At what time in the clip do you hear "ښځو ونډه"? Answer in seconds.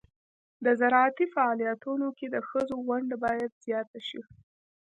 2.49-3.15